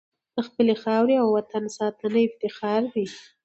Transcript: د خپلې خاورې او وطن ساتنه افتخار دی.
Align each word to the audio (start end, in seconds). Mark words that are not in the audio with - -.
د 0.35 0.37
خپلې 0.47 0.73
خاورې 0.83 1.15
او 1.21 1.27
وطن 1.37 1.63
ساتنه 1.77 2.19
افتخار 2.27 2.81
دی. 2.93 3.05